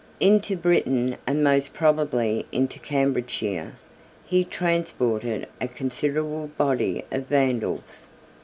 [0.19, 3.83] Into Britain, and most probably into Cambridgeshire, 46
[4.25, 8.07] he transported a considerable body of Vandals.